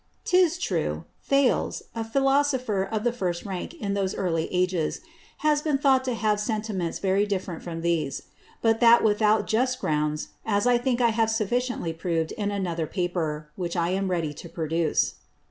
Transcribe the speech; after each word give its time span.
'Tis 0.25 0.57
true, 0.57 1.05
Thales, 1.21 1.83
a 1.93 2.03
Philosopher 2.03 2.81
of 2.83 3.03
the 3.03 3.13
first 3.13 3.45
Rank 3.45 3.75
in 3.75 3.93
those 3.93 4.15
early 4.15 4.51
Ages, 4.51 5.01
has 5.45 5.61
been 5.61 5.77
thought 5.77 6.03
to 6.05 6.15
have 6.15 6.39
Sentiments 6.39 6.97
very 6.97 7.27
different 7.27 7.61
from 7.61 7.81
these; 7.81 8.23
but 8.63 8.79
that 8.79 9.03
without 9.03 9.45
just 9.45 9.79
Grounds, 9.79 10.29
as 10.43 10.65
I 10.65 10.79
think 10.79 11.01
I 11.01 11.09
have 11.09 11.29
sufficiently 11.29 11.93
prov'd 11.93 12.31
in 12.31 12.49
another 12.49 12.87
Paper, 12.87 13.51
which 13.55 13.75
I 13.75 13.89
am 13.89 14.09
ready 14.09 14.33
to 14.33 14.49
produce. 14.49 15.17